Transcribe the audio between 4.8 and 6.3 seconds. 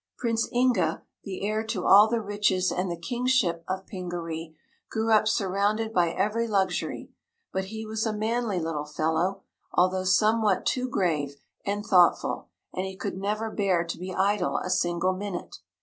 grew up surrounded by